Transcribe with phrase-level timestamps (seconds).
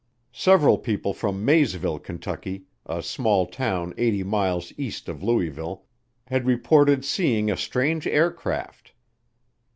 [0.33, 5.83] Several people from Maysville, Kentucky, a small town 80 miles east of Louisville,
[6.25, 8.93] had reported seeing a strange aircraft.